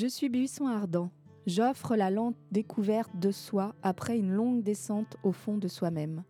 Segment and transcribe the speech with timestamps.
[0.00, 1.10] Je suis buisson ardent.
[1.48, 6.22] J'offre la lente découverte de soi après une longue descente au fond de soi-même.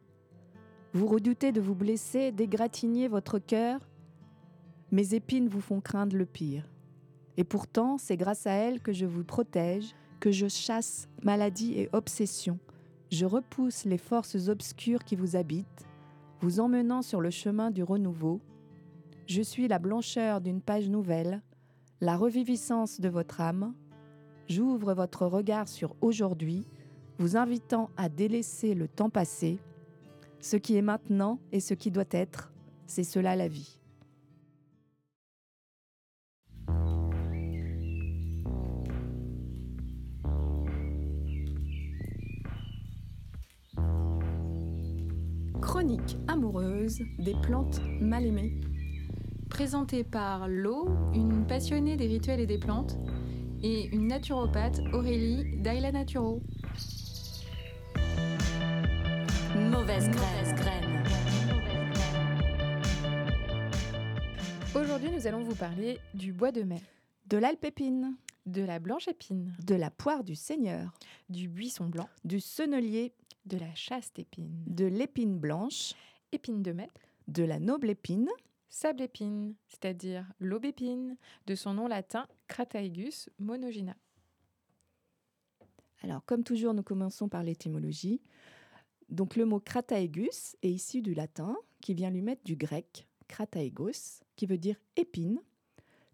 [0.95, 3.87] Vous redoutez de vous blesser, d'égratigner votre cœur.
[4.91, 6.73] Mes épines vous font craindre le pire.
[7.37, 11.91] Et pourtant, c'est grâce à elles que je vous protège, que je chasse maladie et
[11.93, 12.59] obsession.
[13.13, 15.87] Je repousse les forces obscures qui vous habitent,
[16.41, 18.41] vous emmenant sur le chemin du renouveau.
[19.27, 21.43] Je suis la blancheur d'une page nouvelle,
[22.01, 23.75] la reviviscence de votre âme.
[24.49, 26.67] J'ouvre votre regard sur aujourd'hui,
[27.19, 29.59] vous invitant à délaisser le temps passé.
[30.41, 32.53] Ce qui est maintenant et ce qui doit être,
[32.87, 33.75] c'est cela la vie.
[45.61, 48.59] Chronique amoureuse des plantes mal aimées.
[49.51, 52.97] Présentée par Lo, une passionnée des rituels et des plantes,
[53.63, 56.41] et une naturopathe, Aurélie d'Aila Naturo.
[59.57, 61.03] Mauvaise graine.
[64.75, 66.81] Aujourd'hui, nous allons vous parler du bois de mai,
[67.27, 70.93] De l'alpépine, de la blanche épine, de la poire du Seigneur,
[71.29, 73.13] du buisson blanc, du sennelier,
[73.47, 75.95] de la chaste épine, de l'épine blanche,
[76.33, 76.89] épine de mai,
[77.27, 78.29] de la noble épine,
[78.69, 81.17] sable épine, c'est-à-dire l'aubépine,
[81.47, 83.97] de son nom latin Crataegus monogina.
[86.03, 88.21] Alors, comme toujours, nous commençons par l'étymologie.
[89.09, 94.21] Donc, le mot crataegus est issu du latin, qui vient lui mettre du grec, krataegos,
[94.37, 95.41] qui veut dire épine,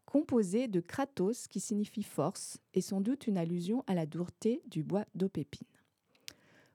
[0.07, 4.83] composé de kratos, qui signifie force, et sans doute une allusion à la dureté du
[4.83, 5.67] bois d'opépine.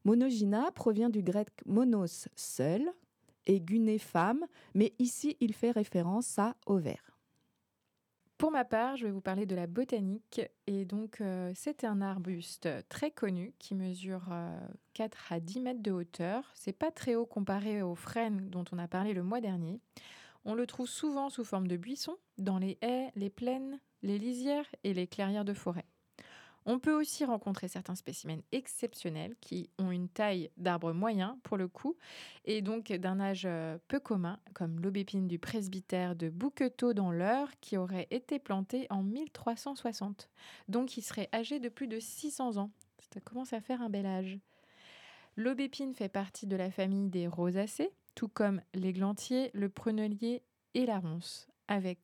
[0.04, 2.92] Monogina provient du grec monos, seul,
[3.50, 7.10] et femme, mais ici, il fait référence à ovaire.
[8.38, 10.42] Pour ma part, je vais vous parler de la botanique.
[10.66, 14.58] Et donc, euh, c'est un arbuste très connu qui mesure euh,
[14.94, 16.50] 4 à 10 mètres de hauteur.
[16.56, 19.82] C'est pas très haut comparé aux frênes dont on a parlé le mois dernier.
[20.46, 24.74] On le trouve souvent sous forme de buisson dans les haies, les plaines, les lisières
[24.86, 25.86] et les clairières de forêt.
[26.72, 31.68] On peut aussi rencontrer certains spécimens exceptionnels qui ont une taille d'arbre moyen pour le
[31.68, 31.98] coup
[32.46, 37.50] et donc d'un âge euh, peu commun comme l'aubépine du presbytère de Bouquetot dans l'Eure
[37.60, 40.30] qui aurait été planté en 1360.
[40.68, 42.70] Donc il serait âgé de plus de 600 ans.
[43.12, 44.38] Ça commence à faire un bel âge.
[45.38, 50.44] L'aubépine fait partie de la famille des rosacées, tout comme l'églantier, le prunelier
[50.76, 52.04] et la ronce, avec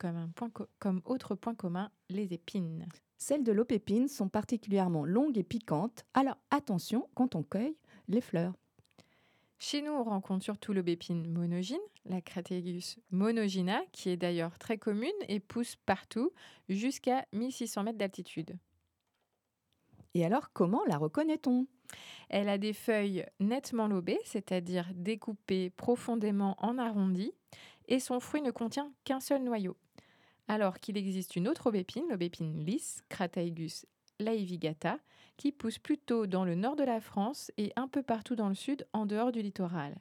[0.80, 2.88] comme autre point commun les épines.
[3.18, 7.78] Celles de l'aubépine sont particulièrement longues et piquantes, alors attention quand on cueille
[8.08, 8.54] les fleurs.
[9.58, 15.10] Chez nous, on rencontre surtout l'aubépine monogyne, la Crataegus monogina, qui est d'ailleurs très commune
[15.28, 16.32] et pousse partout
[16.68, 18.58] jusqu'à 1600 mètres d'altitude.
[20.14, 21.68] Et alors comment la reconnaît-on?
[22.30, 27.32] Elle a des feuilles nettement lobées, c'est-à-dire découpées profondément en arrondis,
[27.88, 29.78] et son fruit ne contient qu'un seul noyau.
[30.48, 33.86] Alors qu'il existe une autre aubépine, l'aubépine lisse, Crataegus
[34.20, 35.00] laevigata,
[35.38, 38.56] qui pousse plutôt dans le nord de la France et un peu partout dans le
[38.56, 39.96] sud, en dehors du littoral.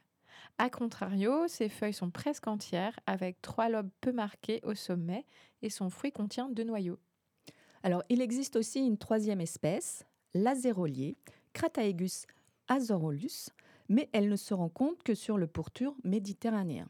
[0.57, 5.25] A contrario, ses feuilles sont presque entières, avec trois lobes peu marqués au sommet,
[5.61, 6.99] et son fruit contient deux noyaux.
[7.83, 11.17] Alors il existe aussi une troisième espèce, l'azérolier,
[11.53, 12.25] Crataegus
[12.67, 13.49] azorolus,
[13.89, 16.87] mais elle ne se rencontre que sur le pourtour méditerranéen.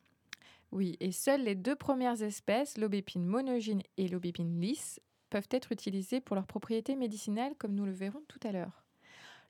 [0.75, 4.99] Oui, et seules les deux premières espèces, l'aubépine monogyne et l'aubépine lisse,
[5.29, 8.83] peuvent être utilisées pour leurs propriétés médicinales, comme nous le verrons tout à l'heure.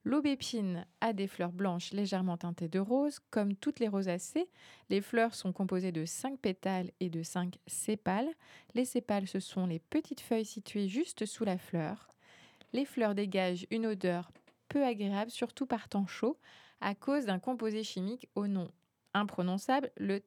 [0.03, 4.47] L'aubépine a des fleurs blanches légèrement teintées de rose, comme toutes les rosacées.
[4.91, 8.29] Les fleurs sont composées de 5 pétales et de 5 sépales.
[8.75, 12.07] Les sépales, ce sont les petites feuilles situées juste sous la fleur.
[12.71, 14.31] Les fleurs dégagent une odeur
[14.69, 16.37] peu agréable, surtout par temps chaud,
[16.81, 18.69] à cause d'un composé chimique au nom
[19.15, 20.19] imprononçable, le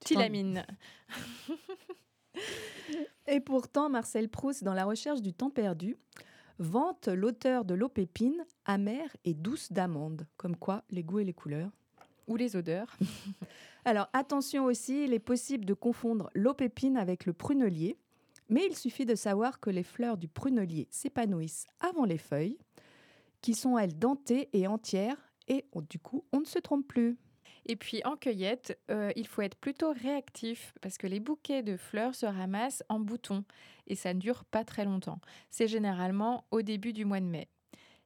[0.00, 0.66] Thilamine.
[3.26, 5.96] Et pourtant, Marcel Proust, dans La recherche du temps perdu,
[6.58, 11.70] vante l'auteur de l'aubépine amère et douce d'amande, comme quoi les goûts et les couleurs.
[12.28, 12.96] Ou les odeurs.
[13.84, 17.96] Alors attention aussi, il est possible de confondre l'aubépine avec le prunelier,
[18.48, 22.58] mais il suffit de savoir que les fleurs du prunelier s'épanouissent avant les feuilles,
[23.40, 25.16] qui sont elles dentées et entières,
[25.48, 27.16] et on- du coup on ne se trompe plus.
[27.66, 31.76] Et puis en cueillette, euh, il faut être plutôt réactif parce que les bouquets de
[31.76, 33.44] fleurs se ramassent en bouton
[33.86, 35.20] et ça ne dure pas très longtemps.
[35.50, 37.48] C'est généralement au début du mois de mai.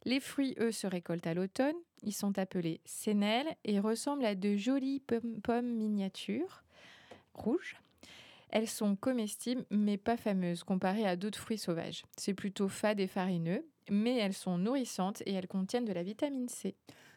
[0.05, 1.75] Les fruits, eux, se récoltent à l'automne.
[2.03, 5.03] Ils sont appelés sénelles et ressemblent à de jolies
[5.43, 6.63] pommes miniatures
[7.35, 7.77] rouges.
[8.51, 12.05] Elles sont comestibles mais pas fameuses comparées à d'autres fruits sauvages.
[12.17, 16.49] C'est plutôt fade et farineux, mais elles sont nourrissantes et elles contiennent de la vitamine
[16.49, 16.77] C.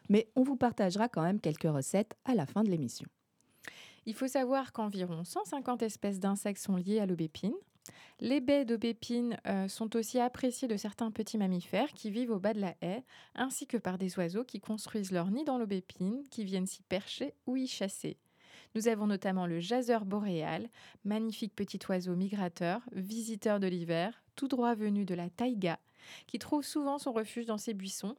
[0.09, 3.07] Mais on vous partagera quand même quelques recettes à la fin de l'émission.
[4.05, 7.53] Il faut savoir qu'environ 150 espèces d'insectes sont liées à l'aubépine.
[8.19, 12.53] Les baies d'aubépine euh, sont aussi appréciées de certains petits mammifères qui vivent au bas
[12.53, 13.03] de la haie,
[13.35, 17.33] ainsi que par des oiseaux qui construisent leur nid dans l'aubépine, qui viennent s'y percher
[17.45, 18.17] ou y chasser.
[18.75, 20.69] Nous avons notamment le jaseur boréal,
[21.03, 25.79] magnifique petit oiseau migrateur, visiteur de l'hiver, tout droit venu de la taïga,
[26.27, 28.15] qui trouve souvent son refuge dans ces buissons.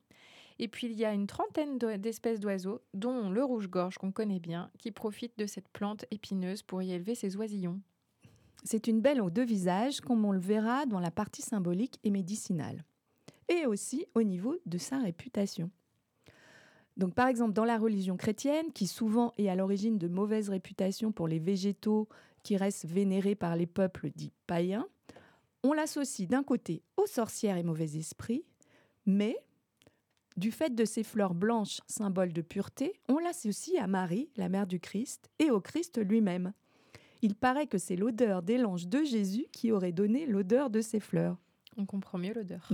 [0.62, 4.70] Et puis il y a une trentaine d'espèces d'oiseaux, dont le rouge-gorge qu'on connaît bien,
[4.78, 7.80] qui profitent de cette plante épineuse pour y élever ses oisillons.
[8.62, 12.10] C'est une belle aux deux visages, comme on le verra dans la partie symbolique et
[12.10, 12.84] médicinale,
[13.48, 15.70] et aussi au niveau de sa réputation.
[16.98, 21.10] Donc, par exemple, dans la religion chrétienne, qui souvent est à l'origine de mauvaises réputations
[21.10, 22.06] pour les végétaux
[22.42, 24.86] qui restent vénérés par les peuples dits païens,
[25.62, 28.44] on l'associe d'un côté aux sorcières et mauvais esprits,
[29.06, 29.38] mais
[30.36, 34.66] du fait de ces fleurs blanches, symbole de pureté, on l'associe à Marie, la mère
[34.66, 36.52] du Christ, et au Christ lui-même.
[37.22, 41.00] Il paraît que c'est l'odeur des langes de Jésus qui aurait donné l'odeur de ces
[41.00, 41.36] fleurs.
[41.76, 42.68] On comprend mieux l'odeur.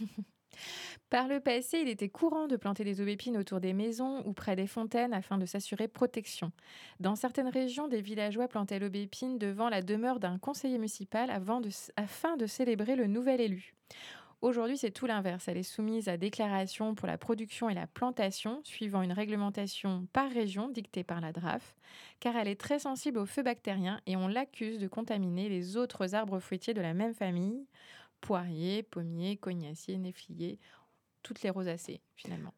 [1.10, 4.56] Par le passé, il était courant de planter des aubépines autour des maisons ou près
[4.56, 6.52] des fontaines afin de s'assurer protection.
[7.00, 12.46] Dans certaines régions, des villageois plantaient l'aubépine devant la demeure d'un conseiller municipal afin de
[12.46, 13.74] célébrer le nouvel élu.
[14.42, 15.46] Aujourd'hui, c'est tout l'inverse.
[15.46, 20.28] Elle est soumise à déclaration pour la production et la plantation, suivant une réglementation par
[20.28, 21.76] région dictée par la DRAF,
[22.18, 26.16] car elle est très sensible aux feux bactériens et on l'accuse de contaminer les autres
[26.16, 27.68] arbres fruitiers de la même famille
[28.20, 30.58] poiriers, pommiers, cognaciers, néfliers
[31.22, 32.52] toutes les rosacées finalement.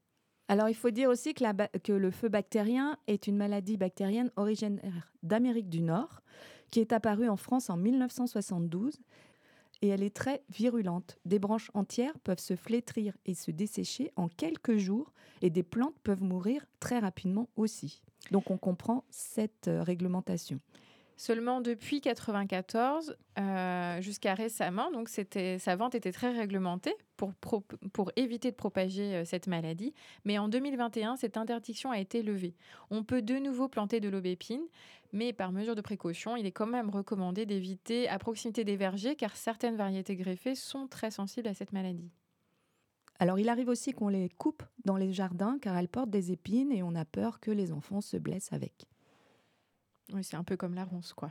[0.48, 5.12] Alors il faut dire aussi que, que, le feu bactérien est une maladie bactérienne originaire
[5.22, 6.20] d'Amérique du Nord
[6.70, 9.00] qui est apparue en France en 1972
[9.84, 11.18] et elle est très virulente.
[11.26, 15.98] Des branches entières peuvent se flétrir et se dessécher en quelques jours et des plantes
[16.02, 18.02] peuvent mourir très rapidement aussi.
[18.30, 20.58] Donc on comprend cette euh, réglementation.
[21.16, 27.32] Seulement depuis 1994 euh, jusqu'à récemment, donc sa vente était très réglementée pour,
[27.92, 29.94] pour éviter de propager euh, cette maladie.
[30.24, 32.54] Mais en 2021, cette interdiction a été levée.
[32.90, 34.64] On peut de nouveau planter de l'aubépine,
[35.12, 39.14] mais par mesure de précaution, il est quand même recommandé d'éviter à proximité des vergers
[39.14, 42.10] car certaines variétés greffées sont très sensibles à cette maladie.
[43.20, 46.72] Alors il arrive aussi qu'on les coupe dans les jardins car elles portent des épines
[46.72, 48.86] et on a peur que les enfants se blessent avec.
[50.12, 51.30] Oui, c'est un peu comme la ronce, quoi.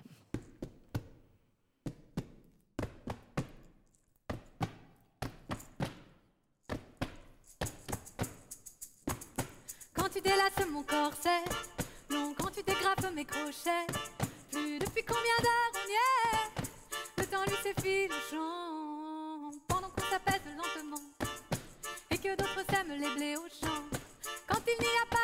[9.93, 11.43] Quand tu délasses mon corset,
[12.09, 13.87] long quand tu dégrafes mes crochets,
[14.51, 17.19] plus depuis combien d'heures on y est?
[17.19, 21.01] Le temps lui s'effile au champ, pendant qu'on s'apaise lentement,
[22.11, 23.83] et que d'autres sèment les blés au champ.
[24.47, 25.22] Quand il n'y a pas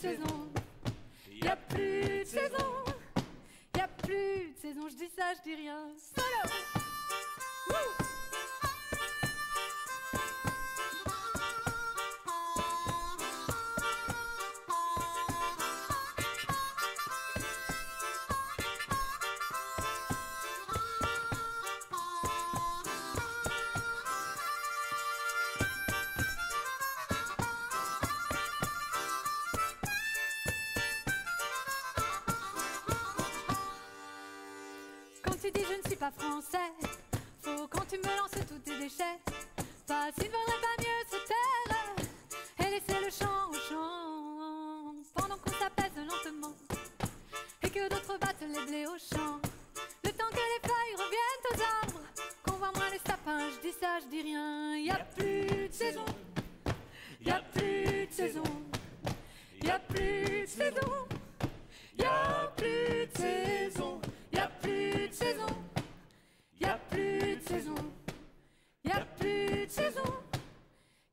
[0.00, 0.48] saison.
[1.30, 2.84] Y a plus de saison,
[3.76, 5.88] y a plus de saison, je dis ça, je dis rien.
[5.98, 6.40] Solo
[54.22, 56.04] de saison.
[57.20, 58.44] Y a plus de saison.
[59.62, 61.08] Y a plus de saison.
[61.98, 64.00] Y a plus de saison.
[64.32, 65.50] Y a plus de saison.
[66.60, 67.92] Y a plus de saison.
[68.84, 70.12] Y a plus de saison.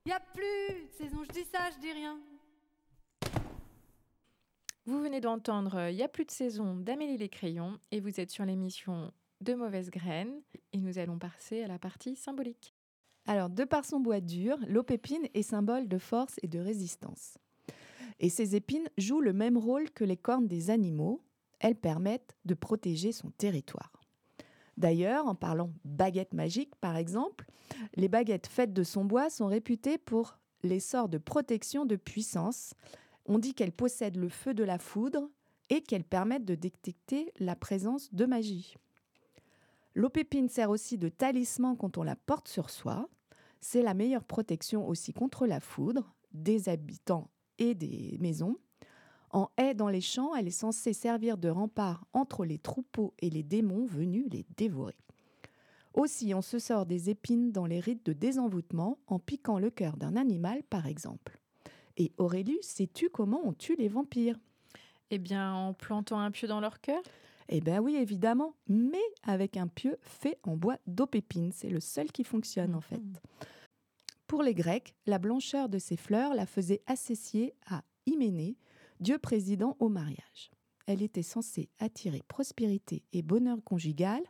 [0.06, 1.24] Y a plus de saison.
[1.24, 2.20] Je dis ça, je dis rien.
[4.86, 8.22] Vous venez d'entendre euh, Il y a plus de saison d'Amélie Les Crayons et vous
[8.22, 9.12] êtes sur l'émission
[9.42, 12.77] De mauvaises graines et nous allons passer à la partie symbolique.
[13.28, 17.38] Alors, de par son bois dur, l'opépine est symbole de force et de résistance.
[18.20, 21.22] Et ces épines jouent le même rôle que les cornes des animaux.
[21.60, 23.92] Elles permettent de protéger son territoire.
[24.78, 27.46] D'ailleurs, en parlant baguette magique par exemple,
[27.96, 32.74] les baguettes faites de son bois sont réputées pour les sorts de protection de puissance.
[33.26, 35.30] On dit qu'elles possèdent le feu de la foudre
[35.70, 38.76] et qu'elles permettent de détecter la présence de magie.
[39.96, 43.10] L'opépine sert aussi de talisman quand on la porte sur soi.
[43.62, 48.58] C'est la meilleure protection aussi contre la foudre des habitants et des maisons.
[49.32, 53.30] En haie dans les champs, elle est censée servir de rempart entre les troupeaux et
[53.30, 54.98] les démons venus les dévorer.
[55.94, 59.98] Aussi, on se sort des épines dans les rites de désenvoûtement en piquant le cœur
[59.98, 61.40] d'un animal, par exemple.
[61.98, 64.38] Et Aurélie, sais-tu comment on tue les vampires?
[65.10, 67.02] Eh bien, en plantant un pieu dans leur cœur?
[67.50, 71.52] Eh bien oui, évidemment, mais avec un pieu fait en bois d'opépine.
[71.54, 72.98] C'est le seul qui fonctionne en fait.
[72.98, 73.14] Mhm.
[74.28, 78.58] Pour les Grecs, la blancheur de ces fleurs la faisait associer à Hyménée,
[79.00, 80.52] dieu président au mariage.
[80.86, 84.22] Elle était censée attirer prospérité et bonheur conjugal,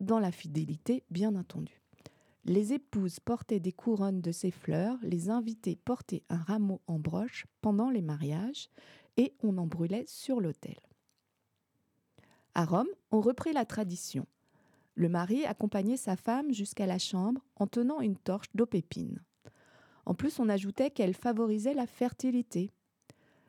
[0.00, 1.80] dans la fidélité bien entendu.
[2.44, 7.46] Les épouses portaient des couronnes de ces fleurs, les invités portaient un rameau en broche
[7.60, 8.68] pendant les mariages
[9.16, 10.76] et on en brûlait sur l'autel.
[12.54, 14.26] À Rome, on reprit la tradition.
[14.94, 19.22] Le mari accompagnait sa femme jusqu'à la chambre en tenant une torche d'opépine.
[20.04, 22.70] En plus, on ajoutait qu'elle favorisait la fertilité.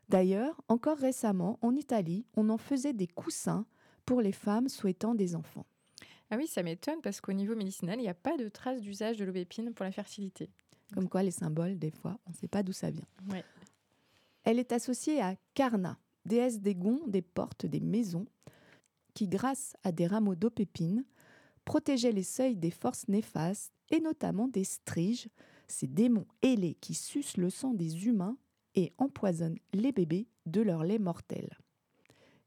[0.07, 3.65] D'ailleurs, encore récemment, en Italie, on en faisait des coussins
[4.05, 5.65] pour les femmes souhaitant des enfants.
[6.29, 9.17] Ah oui, ça m'étonne parce qu'au niveau médicinal, il n'y a pas de trace d'usage
[9.17, 10.50] de l'aubépine pour la fertilité.
[10.93, 13.07] Comme quoi, les symboles, des fois, on ne sait pas d'où ça vient.
[13.29, 13.43] Ouais.
[14.43, 18.25] Elle est associée à Karna, déesse des gonds, des portes, des maisons,
[19.13, 21.05] qui, grâce à des rameaux d'opépine,
[21.65, 25.29] protégeait les seuils des forces néfastes et notamment des striges,
[25.67, 28.38] ces démons ailés qui sucent le sang des humains
[28.75, 31.58] et empoisonnent les bébés de leur lait mortel.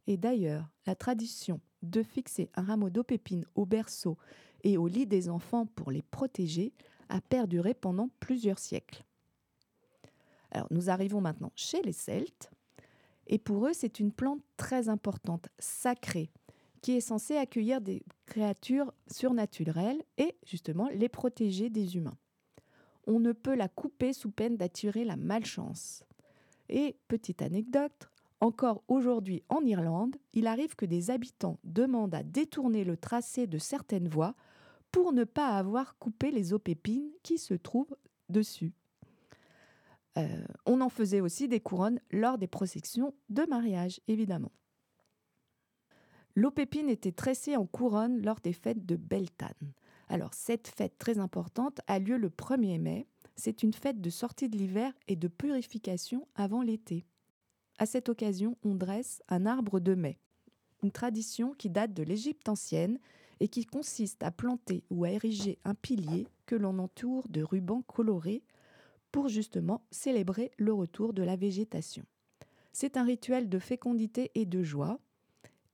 [0.07, 4.17] Et d'ailleurs, la tradition de fixer un rameau d'opépine au berceau
[4.65, 6.73] et au lit des enfants pour les protéger
[7.09, 9.05] a perduré pendant plusieurs siècles.
[10.51, 12.51] Alors nous arrivons maintenant chez les Celtes,
[13.27, 16.31] et pour eux c'est une plante très importante, sacrée,
[16.83, 22.17] qui est censée accueillir des créatures surnaturelles et justement les protéger des humains.
[23.07, 26.05] On ne peut la couper sous peine d'attirer la malchance.
[26.69, 32.85] Et petite anecdote, encore aujourd'hui en Irlande, il arrive que des habitants demandent à détourner
[32.85, 34.35] le tracé de certaines voies
[34.93, 37.97] pour ne pas avoir coupé les opépines qui se trouvent
[38.29, 38.73] dessus.
[40.19, 44.53] Euh, on en faisait aussi des couronnes lors des processions de mariage, évidemment.
[46.37, 49.73] L'opépine était tressée en couronne lors des fêtes de Beltane.
[50.09, 53.07] Alors, cette fête très importante a lieu le 1er mai.
[53.37, 57.07] C'est une fête de sortie de l'hiver et de purification avant l'été.
[57.79, 60.19] À cette occasion, on dresse un arbre de mai,
[60.83, 62.99] une tradition qui date de l'Égypte ancienne
[63.41, 67.83] et qui consiste à planter ou à ériger un pilier que l'on entoure de rubans
[67.87, 68.43] colorés
[69.11, 72.05] pour justement célébrer le retour de la végétation.
[72.73, 75.01] C'est un rituel de fécondité et de joie,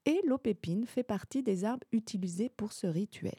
[0.06, 3.36] et l'opépine fait partie des arbres utilisés pour ce rituel.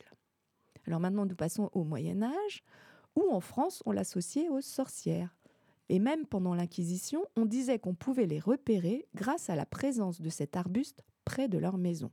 [0.88, 2.64] Alors maintenant, nous passons au Moyen Âge,
[3.16, 5.36] où en France, on l'associait aux sorcières.
[5.90, 10.30] Et même pendant l'Inquisition, on disait qu'on pouvait les repérer grâce à la présence de
[10.30, 12.12] cet arbuste près de leur maison.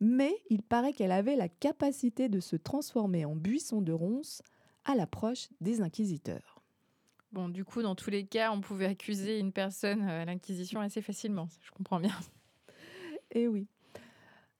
[0.00, 4.42] Mais il paraît qu'elle avait la capacité de se transformer en buisson de ronces
[4.84, 6.62] à l'approche des inquisiteurs.
[7.32, 10.80] Bon, du coup, dans tous les cas, on pouvait accuser une personne euh, à l'Inquisition
[10.80, 11.48] assez facilement.
[11.60, 12.16] Je comprends bien.
[13.32, 13.66] Eh oui.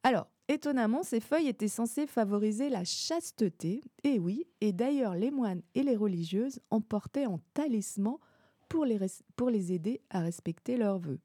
[0.02, 3.82] Alors, étonnamment, ces feuilles étaient censées favoriser la chasteté.
[4.04, 8.16] Eh oui, et d'ailleurs, les moines et les religieuses en portaient en talisman
[8.68, 11.20] pour les, aider à respecter leurs vœux.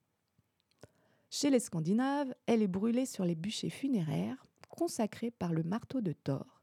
[1.29, 6.11] Chez les Scandinaves, elle est brûlée sur les bûchers funéraires, consacrés par le marteau de
[6.11, 6.61] Thor,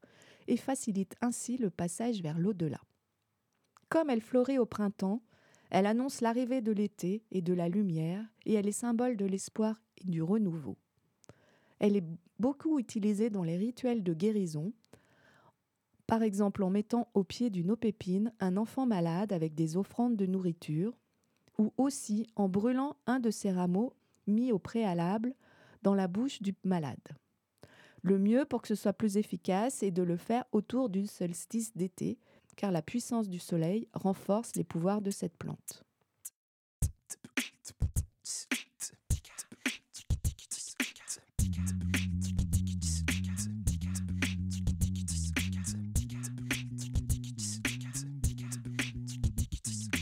[0.48, 2.80] et facilite ainsi le passage vers l'au-delà.
[3.88, 5.22] Comme elle fleurit au printemps,
[5.72, 9.80] elle annonce l'arrivée de l'été et de la lumière, et elle est symbole de l'espoir
[9.96, 10.76] et du renouveau.
[11.78, 12.04] Elle est
[12.38, 14.74] beaucoup utilisée dans les rituels de guérison,
[16.06, 20.26] Par exemple en mettant au pied d'une aupépine un enfant malade avec des offrandes de
[20.26, 20.92] nourriture,
[21.56, 23.94] ou aussi en brûlant un de ces rameaux
[24.26, 25.34] mis au préalable
[25.82, 26.98] dans la bouche du malade.
[28.02, 31.74] Le mieux pour que ce soit plus efficace est de le faire autour du solstice
[31.74, 32.18] d'été,
[32.56, 35.84] car la puissance du soleil renforce les pouvoirs de cette plante.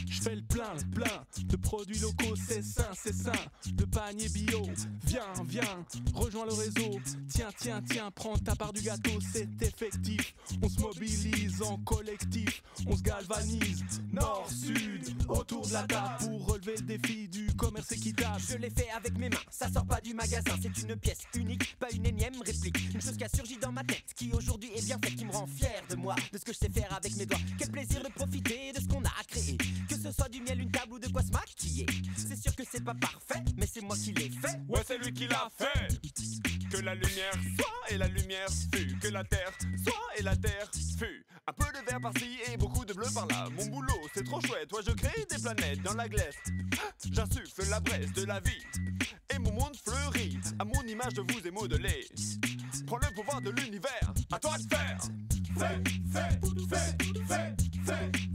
[0.07, 1.26] Je fais le plein, le plein
[1.70, 3.30] produits locaux, c'est sain, c'est sain.
[3.78, 4.60] Le panier bio,
[5.04, 6.98] viens, viens, rejoins le réseau.
[7.28, 10.34] Tiens, tiens, tiens, prends ta part du gâteau, c'est effectif.
[10.60, 13.84] On se mobilise en collectif, on se galvanise.
[14.12, 18.42] Nord, sud, autour de la table pour relever le défi du commerce équitable.
[18.48, 21.76] Je l'ai fait avec mes mains, ça sort pas du magasin, c'est une pièce unique,
[21.78, 22.78] pas une énième réplique.
[22.92, 25.30] Une chose qui a surgi dans ma tête, qui aujourd'hui est bien faite, qui me
[25.30, 27.38] rend fier de moi, de ce que je sais faire avec mes doigts.
[27.58, 29.56] Quel plaisir de profiter de ce qu'on a créé.
[29.88, 31.30] Que ce soit du miel, une table ou de quoi se
[32.16, 34.60] C'est sûr que c'est pas parfait, mais c'est moi qui l'ai fait.
[34.68, 35.88] Ouais, c'est lui qui l'a fait.
[36.70, 38.96] Que la lumière soit et la lumière fut.
[38.98, 39.52] Que la terre
[39.84, 41.26] soit et la terre fut.
[41.46, 43.48] Un peu de vert par-ci et beaucoup de bleu par-là.
[43.56, 44.68] Mon boulot, c'est trop chouette.
[44.68, 46.36] Toi, je crée des planètes dans la glace.
[47.10, 48.64] J'insuffle la braise de la vie.
[49.34, 50.38] Et mon monde fleurit.
[50.58, 52.06] À mon image, je vous ai modelé.
[52.86, 54.14] Prends le pouvoir de l'univers.
[54.32, 55.00] À toi de faire.
[55.58, 56.96] Fais, fais, fais,
[57.28, 58.29] fais, fais,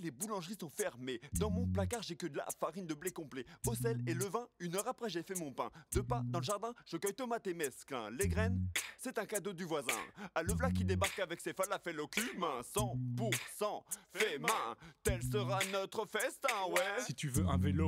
[0.00, 1.20] les boulangeries sont fermées.
[1.34, 3.44] Dans mon placard, j'ai que de la farine de blé complet.
[3.66, 5.70] Au sel et le vin, une heure après, j'ai fait mon pain.
[5.92, 8.10] Deux pas dans le jardin, je cueille tomates et mesclin.
[8.10, 8.66] Les graines,
[8.98, 9.98] c'est un cadeau du voisin.
[10.34, 12.60] À le v'là qui débarque avec ses falafels au cumin.
[12.74, 17.04] 100% fait main, tel sera notre festin, ouais.
[17.06, 17.86] Si tu veux un vélo,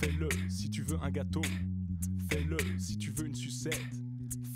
[0.00, 0.28] fais-le.
[0.48, 1.42] Si tu veux un gâteau,
[2.30, 2.56] fais-le.
[2.78, 3.80] Si tu veux une sucette,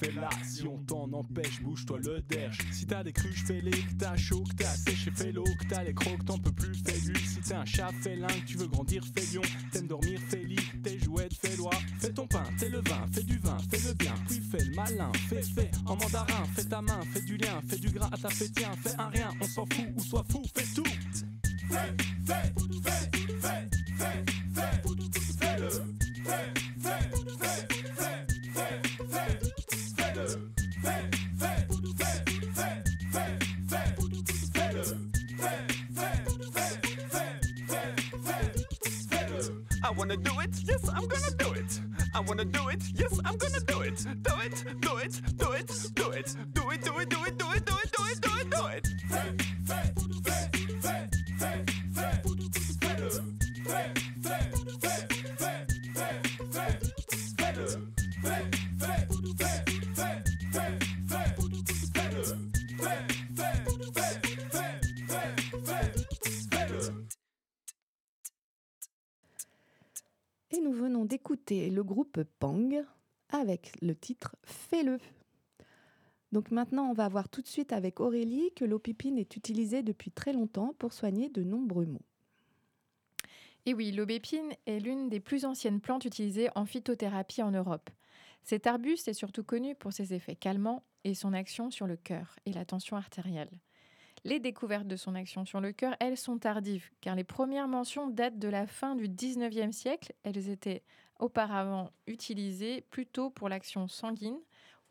[0.00, 0.28] fais-la.
[0.44, 2.58] Si on t'en empêche, bouge-toi le derche.
[2.72, 3.70] Si t'as des cruches, fais-les.
[3.70, 5.44] Que t'as chaud, que t'as séché, fais-l'eau.
[5.44, 7.18] Que t'as les crocs, t'en peux plus, fais-lui.
[7.20, 8.28] Si t'es un chat, fais-l'un.
[8.28, 9.42] Que tu veux grandir, fais lion.
[9.72, 10.56] T'aimes dormir, fais lit.
[10.82, 11.70] T'es jouette, fais loi.
[11.98, 14.14] Fais ton pain, t'es le vin, fais du vin, fais le bien.
[14.28, 15.70] Puis fais le malin, fais, fais.
[15.86, 17.60] En mandarin, fais ta main, fais du lien.
[17.68, 19.30] Fais du gras à ta tiens, fais un rien.
[19.40, 20.84] On s'en fout ou sois fou, fais tout.
[21.70, 21.94] Fais,
[22.26, 22.79] fais, fais, fais,
[42.40, 43.98] I wanna do it, yes, I'm gonna do it.
[43.98, 44.89] Do it, do it, do
[71.50, 72.84] d'écouter le groupe Pang
[73.30, 74.98] avec le titre Fais-le.
[76.32, 80.12] Donc maintenant, on va voir tout de suite avec Aurélie que l'opipine est utilisée depuis
[80.12, 82.02] très longtemps pour soigner de nombreux maux.
[83.66, 87.90] Et oui, l'aubépine est l'une des plus anciennes plantes utilisées en phytothérapie en Europe.
[88.42, 92.36] Cet arbuste est surtout connu pour ses effets calmants et son action sur le cœur
[92.46, 93.50] et la tension artérielle.
[94.24, 98.08] Les découvertes de son action sur le cœur, elles sont tardives, car les premières mentions
[98.08, 100.12] datent de la fin du 19e siècle.
[100.22, 100.82] Elles étaient
[101.20, 104.38] auparavant utilisées plutôt pour l'action sanguine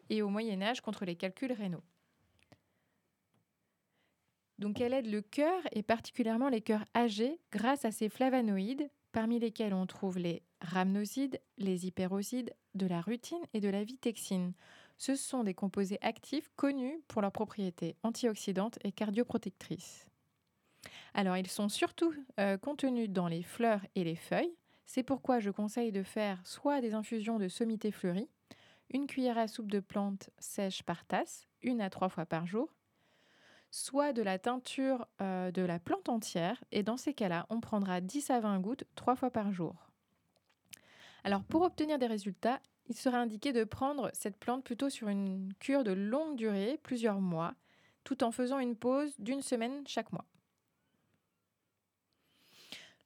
[0.10, 1.84] et au Moyen Âge contre les calculs rénaux.
[4.60, 9.40] Donc elle aide le cœur et particulièrement les cœurs âgés grâce à ses flavonoïdes, parmi
[9.40, 14.54] lesquels on trouve les rhamnosides, les hyperosides, de la rutine et de la vitexine.
[14.98, 20.06] Ce sont des composés actifs connus pour leurs propriétés antioxydantes et cardioprotectrices.
[21.14, 24.56] Alors ils sont surtout euh, contenus dans les fleurs et les feuilles.
[24.90, 28.28] C'est pourquoi je conseille de faire soit des infusions de sommité fleurie,
[28.90, 32.74] une cuillère à soupe de plantes sèches par tasse, une à trois fois par jour,
[33.70, 38.02] soit de la teinture euh, de la plante entière, et dans ces cas-là, on prendra
[38.02, 39.76] 10 à 20 gouttes trois fois par jour.
[41.24, 45.54] Alors pour obtenir des résultats, il sera indiqué de prendre cette plante plutôt sur une
[45.60, 47.54] cure de longue durée, plusieurs mois,
[48.04, 50.26] tout en faisant une pause d'une semaine chaque mois.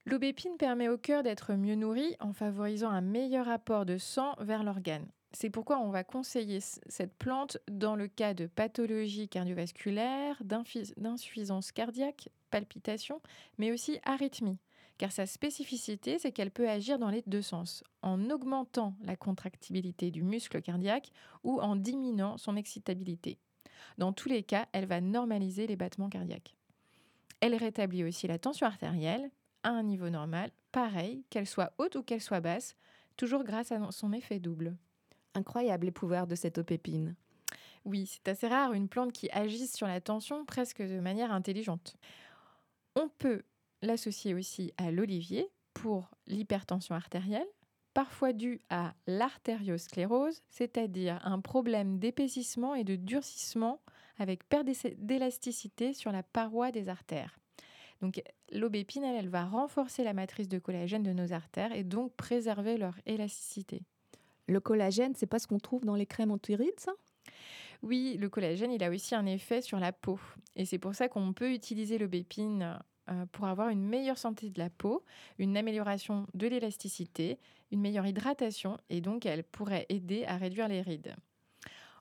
[0.06, 4.64] L'aubépine permet au cœur d'être mieux nourri en favorisant un meilleur apport de sang vers
[4.64, 5.08] l'organe.
[5.32, 12.30] C'est pourquoi on va conseiller cette plante dans le cas de pathologies cardiovasculaires, d'insuffisance cardiaque,
[12.52, 13.22] palpitations,
[13.58, 14.60] mais aussi arythmie.
[15.00, 20.12] Car sa spécificité, c'est qu'elle peut agir dans les deux sens, en augmentant la contractibilité
[20.12, 21.12] du muscle cardiaque
[21.44, 23.40] ou en diminuant son excitabilité.
[23.98, 26.56] Dans tous les cas, elle va normaliser les battements cardiaques.
[27.40, 29.32] Elle rétablit aussi la tension artérielle
[29.64, 32.76] à un niveau normal, pareil, qu'elle soit haute ou qu'elle soit basse,
[33.18, 34.76] toujours grâce à son effet double.
[35.34, 37.16] Incroyable les pouvoirs de cette aupépine.
[37.86, 41.98] Oui, c'est assez rare une plante qui agisse sur la tension presque de manière intelligente.
[42.96, 43.44] On peut
[43.82, 47.48] l'associer aussi à l'olivier pour l'hypertension artérielle,
[47.94, 53.82] parfois due à l'artériosclérose, c'est-à-dire un problème d'épaississement et de durcissement
[54.18, 57.38] avec perte d'é- d'élasticité sur la paroi des artères.
[58.02, 58.22] Donc
[58.54, 62.78] l'aubépine, elle, elle va renforcer la matrice de collagène de nos artères et donc préserver
[62.78, 63.82] leur élasticité.
[64.48, 66.94] Le collagène, c'est pas ce qu'on trouve dans les crèmes anti-rides, ça?
[67.82, 70.20] Oui, le collagène, il a aussi un effet sur la peau.
[70.56, 74.60] Et c'est pour ça qu'on peut utiliser l'aubépine euh, pour avoir une meilleure santé de
[74.60, 75.04] la peau,
[75.38, 77.40] une amélioration de l'élasticité,
[77.72, 81.16] une meilleure hydratation, et donc elle pourrait aider à réduire les rides.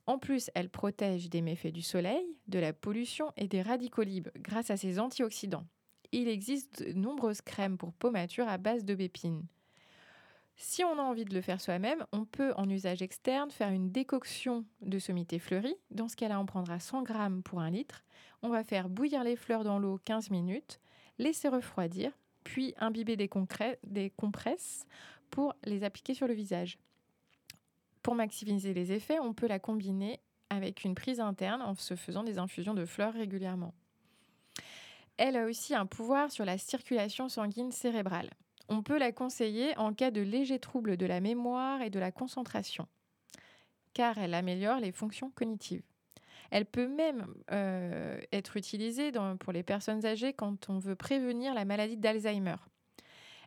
[0.07, 4.31] En plus, elle protège des méfaits du soleil, de la pollution et des radicaux libres
[4.37, 5.67] grâce à ses antioxydants.
[6.13, 9.47] Il existe de nombreuses crèmes pour peau mature à base d'aubépine.
[10.57, 13.91] Si on a envie de le faire soi-même, on peut en usage externe faire une
[13.91, 15.75] décoction de sommité fleurie.
[15.91, 18.05] Dans ce cas-là, on prendra 100 grammes pour un litre.
[18.43, 20.81] On va faire bouillir les fleurs dans l'eau 15 minutes,
[21.19, 22.13] laisser refroidir,
[22.45, 23.29] puis imbiber des
[24.11, 24.87] compresses
[25.31, 26.79] pour les appliquer sur le visage.
[28.03, 30.21] Pour maximiser les effets, on peut la combiner
[30.51, 33.73] avec une prise interne en se faisant des infusions de fleurs régulièrement.
[35.17, 38.31] Elle a aussi un pouvoir sur la circulation sanguine cérébrale.
[38.69, 42.11] On peut la conseiller en cas de légers troubles de la mémoire et de la
[42.11, 42.87] concentration,
[43.93, 45.83] car elle améliore les fonctions cognitives.
[46.51, 51.65] Elle peut même euh, être utilisée pour les personnes âgées quand on veut prévenir la
[51.65, 52.57] maladie d'Alzheimer.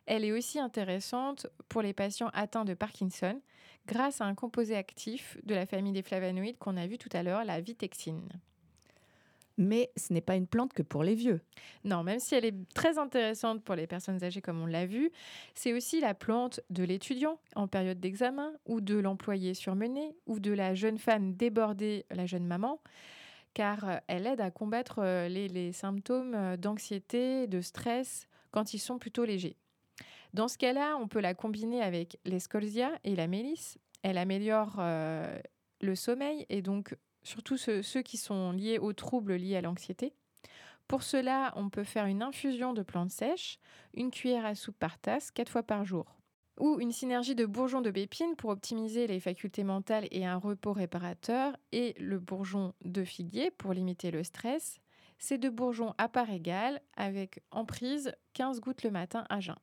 [0.06, 3.40] Elle est aussi intéressante pour les patients atteints de Parkinson
[3.86, 7.22] grâce à un composé actif de la famille des flavonoïdes qu'on a vu tout à
[7.22, 8.28] l'heure, la vitexine.
[9.58, 11.40] Mais ce n'est pas une plante que pour les vieux.
[11.84, 15.10] Non, même si elle est très intéressante pour les personnes âgées comme on l'a vu,
[15.54, 20.52] c'est aussi la plante de l'étudiant en période d'examen ou de l'employé surmené ou de
[20.52, 22.80] la jeune femme débordée, la jeune maman,
[23.56, 28.78] car euh, elle aide à combattre euh, les, symptômes euh, d'anxiété, de stress quand ils
[28.78, 29.56] sont plutôt légers.
[30.34, 33.78] Dans ce cas-là, on peut la combiner avec l'escolzia et la mélisse.
[34.02, 34.82] Elle améliore
[35.80, 36.94] le sommeil et donc
[37.26, 40.14] surtout ceux, qui sont liés aux troubles liés à l'anxiété.
[40.86, 43.58] Pour cela, on peut faire une infusion de plantes sèches,
[43.94, 46.16] une cuillère à soupe par tasse, quatre fois par jour.
[46.58, 50.72] Ou une synergie de bourgeons de bépine pour optimiser les facultés mentales et un repos
[50.72, 54.78] réparateur, et le bourgeon de figuier pour limiter le stress.
[55.18, 59.58] Ces deux bourgeons à part égale, avec en prise 15 gouttes le matin à jeun.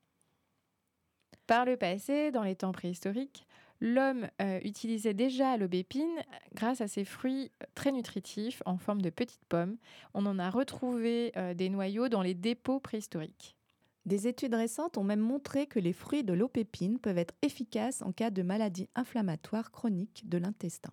[1.47, 3.47] Par le passé, dans les temps préhistoriques,
[3.83, 6.23] l'homme euh, utilisait déjà l'aubépine
[6.55, 9.75] grâce à ses fruits très nutritifs en forme de petites pommes.
[10.13, 13.57] On en a retrouvé euh, des noyaux dans les dépôts préhistoriques.
[14.05, 18.13] Des études récentes ont même montré que les fruits de l'aupépine peuvent être efficaces en
[18.13, 20.91] cas de maladie inflammatoire chronique de l'intestin,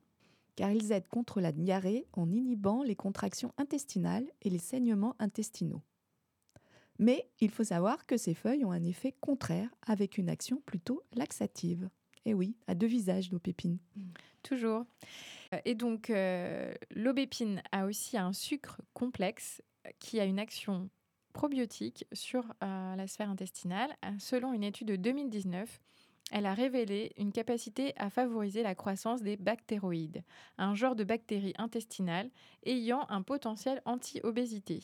[0.57, 5.83] car ils aident contre la diarrhée en inhibant les contractions intestinales et les saignements intestinaux.
[6.99, 11.03] Mais il faut savoir que ces feuilles ont un effet contraire avec une action plutôt
[11.15, 11.89] laxative.
[12.27, 13.79] Et oui, à deux visages l'aupépine.
[14.43, 14.85] Toujours.
[15.55, 19.63] Euh, Et donc, euh, l'aubépine a aussi un sucre complexe
[19.99, 20.91] qui a une action
[21.33, 23.91] probiotique sur euh, la sphère intestinale.
[24.05, 25.81] Euh, Selon une étude de 2019,
[26.33, 30.23] elle a révélé une capacité à favoriser la croissance des bactéroïdes,
[30.59, 32.31] un genre de bactéries intestinales
[32.65, 34.83] ayant un potentiel anti-obésité.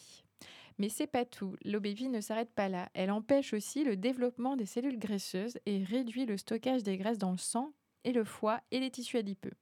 [0.79, 1.57] Mais c'est pas tout.
[1.65, 2.89] L'aubépine ne s'arrête pas là.
[2.95, 7.33] Elle empêche aussi le développement des cellules graisseuses et réduit le stockage des graisses dans
[7.33, 7.73] le sang
[8.05, 9.55] et le foie et les tissus adipeux.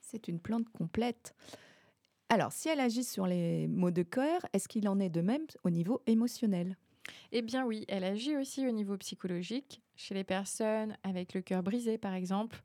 [0.00, 1.34] C'est une plante complète.
[2.28, 5.46] Alors, si elle agit sur les maux de cœur, est-ce qu'il en est de même
[5.62, 6.76] au niveau émotionnel?
[7.32, 11.62] Eh bien oui, elle agit aussi au niveau psychologique, chez les personnes avec le cœur
[11.62, 12.62] brisé par exemple,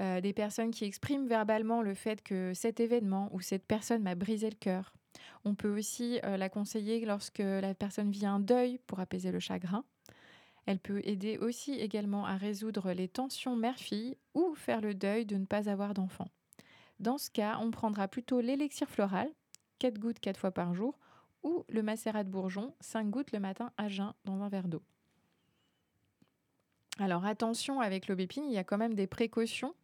[0.00, 4.14] euh, des personnes qui expriment verbalement le fait que cet événement ou cette personne m'a
[4.14, 4.94] brisé le cœur.
[5.44, 9.40] On peut aussi euh, la conseiller lorsque la personne vit un deuil pour apaiser le
[9.40, 9.84] chagrin.
[10.66, 15.36] Elle peut aider aussi également à résoudre les tensions mère-fille ou faire le deuil de
[15.36, 16.28] ne pas avoir d'enfant.
[17.00, 19.28] Dans ce cas, on prendra plutôt l'élixir floral,
[19.80, 20.98] 4 gouttes 4 fois par jour,
[21.42, 24.82] ou le macérat de bourgeon, 5 gouttes le matin à jeun dans un verre d'eau.
[26.98, 29.74] Alors attention avec l'aubépine, il y a quand même des précautions.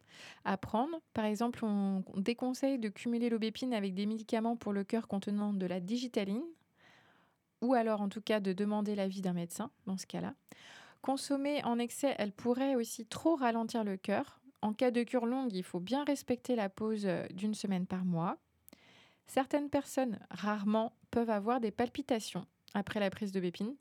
[0.45, 0.99] À prendre.
[1.13, 5.65] Par exemple, on déconseille de cumuler l'aubépine avec des médicaments pour le cœur contenant de
[5.65, 6.43] la digitaline,
[7.61, 10.33] ou alors en tout cas de demander l'avis d'un médecin dans ce cas-là.
[11.01, 14.41] Consommée en excès, elle pourrait aussi trop ralentir le cœur.
[14.61, 18.03] En cas de cure longue, il faut bien respecter la pause euh, d'une semaine par
[18.03, 18.37] mois.
[19.27, 23.75] Certaines personnes, rarement, peuvent avoir des palpitations après la prise de bépine.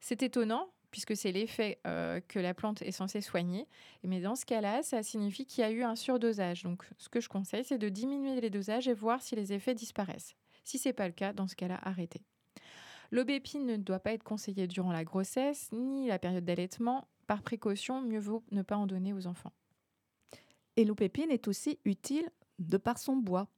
[0.00, 3.66] C'est étonnant puisque c'est l'effet euh, que la plante est censée soigner.
[4.04, 6.62] Mais dans ce cas-là, ça signifie qu'il y a eu un surdosage.
[6.62, 9.74] Donc ce que je conseille, c'est de diminuer les dosages et voir si les effets
[9.74, 10.36] disparaissent.
[10.62, 12.22] Si ce n'est pas le cas, dans ce cas-là, arrêtez.
[13.10, 17.08] L'aubépine ne doit pas être conseillée durant la grossesse ni la période d'allaitement.
[17.26, 19.52] Par précaution, mieux vaut ne pas en donner aux enfants.
[20.76, 22.30] Et l'aubépine est aussi utile
[22.60, 23.48] de par son bois.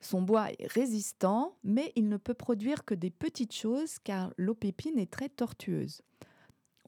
[0.00, 4.98] Son bois est résistant, mais il ne peut produire que des petites choses car l'aubépine
[4.98, 6.02] est très tortueuse.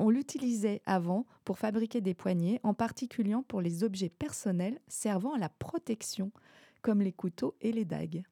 [0.02, 5.38] On l'utilisait avant pour fabriquer des poignées, en particulier pour les objets personnels servant à
[5.38, 6.32] la protection,
[6.80, 8.24] comme les couteaux et les dagues.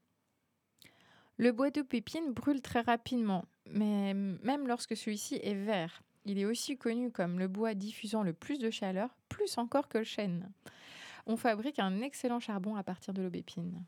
[1.37, 6.03] Le bois d'aubépine brûle très rapidement, mais même lorsque celui-ci est vert.
[6.25, 9.99] Il est aussi connu comme le bois diffusant le plus de chaleur, plus encore que
[9.99, 10.51] le chêne.
[11.27, 13.85] On fabrique un excellent charbon à partir de l'aubépine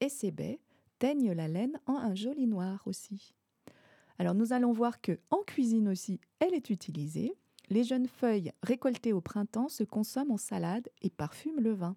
[0.00, 0.58] et ses baies
[0.98, 3.34] teignent la laine en un joli noir aussi.
[4.18, 7.34] Alors nous allons voir que en cuisine aussi, elle est utilisée.
[7.70, 11.96] Les jeunes feuilles récoltées au printemps se consomment en salade et parfument le vin.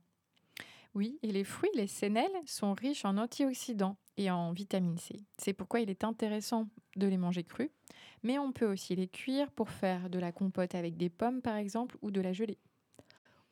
[0.94, 5.26] Oui, et les fruits, les sénelles, sont riches en antioxydants et en vitamine C.
[5.38, 7.70] C'est pourquoi il est intéressant de les manger crus,
[8.24, 11.56] mais on peut aussi les cuire pour faire de la compote avec des pommes par
[11.56, 12.60] exemple ou de la gelée.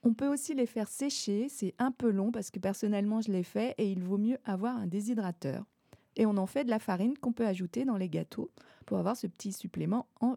[0.03, 3.43] On peut aussi les faire sécher, c'est un peu long parce que personnellement je l'ai
[3.43, 5.65] fait et il vaut mieux avoir un déshydrateur.
[6.15, 8.51] Et on en fait de la farine qu'on peut ajouter dans les gâteaux
[8.85, 10.35] pour avoir ce petit supplément en,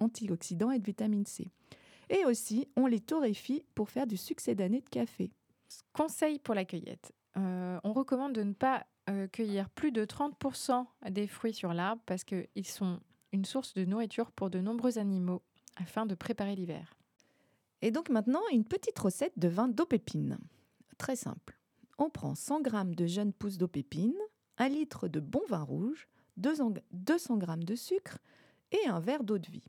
[0.00, 1.50] antioxydants et de vitamine C.
[2.10, 5.30] Et aussi, on les torréfie pour faire du succès d'année de café.
[5.92, 7.12] Conseil pour la cueillette.
[7.36, 12.02] Euh, on recommande de ne pas euh, cueillir plus de 30% des fruits sur l'arbre
[12.04, 13.00] parce qu'ils sont
[13.32, 15.42] une source de nourriture pour de nombreux animaux
[15.76, 16.94] afin de préparer l'hiver.
[17.80, 20.38] Et donc maintenant, une petite recette de vin d'aubépine.
[20.98, 21.58] Très simple.
[21.98, 24.14] On prend 100 g de jeunes pousses d'aubépine,
[24.62, 28.18] 1 litre de bon vin rouge, 200 g de sucre
[28.70, 29.66] et un verre d'eau de vie.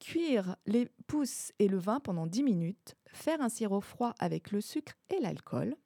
[0.00, 4.60] Cuire les pousses et le vin pendant 10 minutes, faire un sirop froid avec le
[4.60, 5.76] sucre et l'alcool.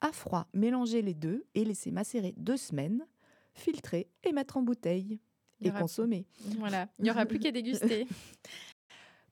[0.00, 3.06] À froid, mélanger les deux et laisser macérer deux semaines,
[3.52, 5.20] filtrer et mettre en bouteille
[5.60, 6.26] et consommer.
[6.58, 8.06] Voilà, il n'y aura plus qu'à déguster.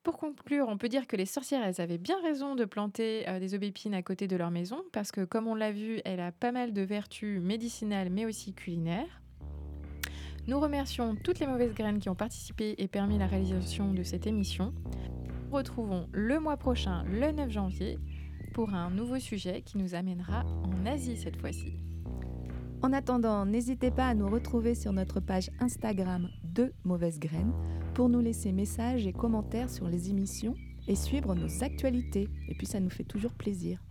[0.04, 3.54] Pour conclure, on peut dire que les sorcières, avaient bien raison de planter euh, des
[3.54, 6.52] aubépines à côté de leur maison, parce que comme on l'a vu, elle a pas
[6.52, 9.22] mal de vertus médicinales, mais aussi culinaires.
[10.46, 14.26] Nous remercions toutes les mauvaises graines qui ont participé et permis la réalisation de cette
[14.26, 14.74] émission.
[15.48, 17.98] Nous retrouvons le mois prochain, le 9 janvier,
[18.52, 21.78] pour un nouveau sujet qui nous amènera en Asie cette fois-ci.
[22.84, 27.54] En attendant, n'hésitez pas à nous retrouver sur notre page Instagram de Mauvaises Graines
[27.94, 30.54] pour nous laisser messages et commentaires sur les émissions
[30.86, 32.28] et suivre nos actualités.
[32.46, 33.82] Et puis ça nous fait toujours plaisir.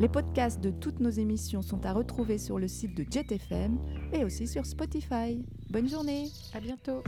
[0.00, 3.78] Les podcasts de toutes nos émissions sont à retrouver sur le site de JetFM
[4.12, 5.46] et aussi sur Spotify.
[5.70, 6.24] Bonne journée.
[6.54, 7.04] À bientôt.